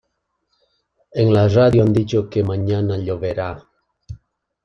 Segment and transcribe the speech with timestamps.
[1.13, 3.63] En la radio han dicho que mañana lloverá.